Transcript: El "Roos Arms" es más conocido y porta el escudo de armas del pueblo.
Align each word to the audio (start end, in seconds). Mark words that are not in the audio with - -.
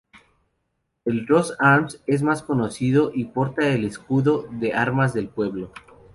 El 1.05 1.27
"Roos 1.27 1.53
Arms" 1.59 2.01
es 2.07 2.23
más 2.23 2.41
conocido 2.41 3.11
y 3.13 3.25
porta 3.25 3.67
el 3.67 3.85
escudo 3.85 4.47
de 4.49 4.73
armas 4.73 5.13
del 5.13 5.27
pueblo. 5.29 5.71